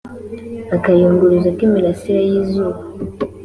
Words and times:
akayunguruzo 0.75 1.49
k 1.57 1.59
imirasire 1.67 2.21
y 2.29 2.33
izuba 2.41 2.79